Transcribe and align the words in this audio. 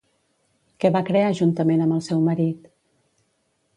Què 0.85 0.91
va 0.95 1.03
crear 1.11 1.29
juntament 1.41 1.85
amb 1.85 1.97
el 1.99 2.03
seu 2.07 2.25
marit? 2.31 2.67